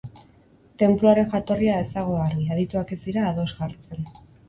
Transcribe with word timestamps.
Tenpluaren 0.83 1.27
jatorria 1.35 1.77
ez 1.83 1.85
dago 1.99 2.19
argi, 2.25 2.49
adituak 2.59 2.97
ez 2.99 3.01
dira 3.07 3.31
ados 3.33 3.51
jartzen. 3.63 4.15